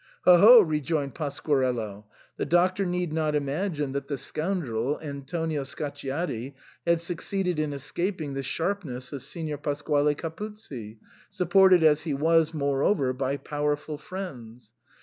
"Ho! 0.25 0.37
ho!" 0.39 0.61
rejoined 0.61 1.13
Pasquarello." 1.13 2.05
The 2.37 2.45
Doctor 2.47 2.87
need 2.87 3.13
not 3.13 3.35
imagine 3.35 3.91
that 3.91 4.07
the 4.07 4.17
scoundrel, 4.17 4.99
Antonio 4.99 5.61
Scacciati, 5.63 6.55
had 6.87 6.99
succeeded 6.99 7.59
in 7.59 7.71
escaping 7.71 8.33
the 8.33 8.41
sharpness 8.41 9.13
of 9.13 9.21
Signor 9.21 9.59
Pasquale 9.59 10.15
Capuzzi, 10.15 10.97
supported 11.29 11.83
as 11.83 12.01
he 12.01 12.15
was, 12.15 12.51
moreover, 12.51 13.13
by 13.13 13.37
powerful 13.37 13.99
friends. 13.99 14.71